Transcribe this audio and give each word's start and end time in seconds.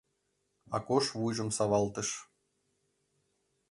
Акош 0.75 1.05
вуйжым 1.17 1.49
савалтыш. 1.57 2.09